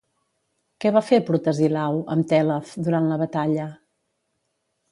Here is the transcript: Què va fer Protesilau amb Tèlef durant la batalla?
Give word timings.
Què 0.85 0.91
va 0.95 1.03
fer 1.09 1.19
Protesilau 1.27 2.01
amb 2.15 2.27
Tèlef 2.33 2.73
durant 2.89 3.13
la 3.13 3.21
batalla? 3.25 3.69